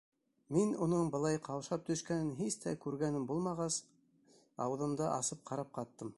[0.55, 3.79] Мин уның былай ҡаушап төшкәнен һис тә күргәнем булмағас,
[4.67, 6.09] ауыҙымды асып ҡарап ҡаттым.